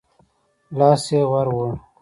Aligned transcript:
لاس 0.77 1.03
يې 1.13 1.21
ور 1.31 1.47
ووړ. 1.55 1.71